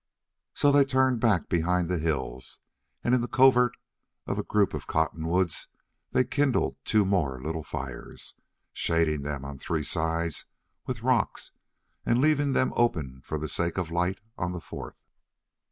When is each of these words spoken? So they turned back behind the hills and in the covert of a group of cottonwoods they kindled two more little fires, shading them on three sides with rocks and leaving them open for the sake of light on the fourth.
So 0.55 0.71
they 0.71 0.83
turned 0.83 1.19
back 1.19 1.47
behind 1.47 1.87
the 1.87 1.99
hills 1.99 2.57
and 3.03 3.13
in 3.13 3.21
the 3.21 3.27
covert 3.27 3.77
of 4.25 4.39
a 4.39 4.43
group 4.43 4.73
of 4.73 4.87
cottonwoods 4.87 5.67
they 6.11 6.23
kindled 6.25 6.77
two 6.83 7.05
more 7.05 7.39
little 7.39 7.61
fires, 7.63 8.33
shading 8.73 9.21
them 9.21 9.45
on 9.45 9.59
three 9.59 9.83
sides 9.83 10.47
with 10.87 11.03
rocks 11.03 11.51
and 12.03 12.19
leaving 12.19 12.53
them 12.53 12.73
open 12.75 13.21
for 13.23 13.37
the 13.37 13.47
sake 13.47 13.77
of 13.77 13.91
light 13.91 14.21
on 14.39 14.53
the 14.53 14.59
fourth. 14.59 14.97